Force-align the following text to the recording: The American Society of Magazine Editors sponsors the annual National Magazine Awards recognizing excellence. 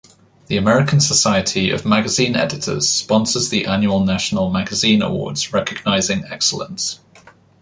The 0.47 0.57
American 0.57 0.99
Society 0.99 1.69
of 1.69 1.85
Magazine 1.85 2.35
Editors 2.35 2.89
sponsors 2.89 3.49
the 3.49 3.67
annual 3.67 3.99
National 4.03 4.49
Magazine 4.49 5.03
Awards 5.03 5.53
recognizing 5.53 6.25
excellence. 6.25 7.01